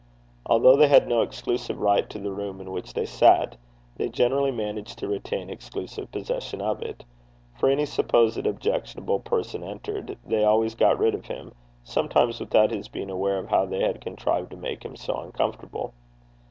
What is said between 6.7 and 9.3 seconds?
it; for if any supposed objectionable